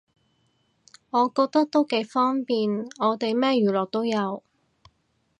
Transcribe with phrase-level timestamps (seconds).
[1.11, 4.41] 我覺得都幾方便，我哋咩娛樂都有